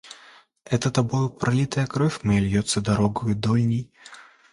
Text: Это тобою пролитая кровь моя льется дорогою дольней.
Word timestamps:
Это 0.65 0.89
тобою 0.89 1.29
пролитая 1.29 1.85
кровь 1.85 2.23
моя 2.23 2.39
льется 2.39 2.81
дорогою 2.81 3.35
дольней. 3.35 3.91